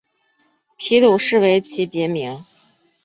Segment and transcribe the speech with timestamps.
[0.77, 2.43] 皮鲁士为其别名。